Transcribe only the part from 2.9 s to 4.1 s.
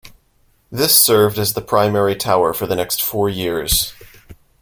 four years.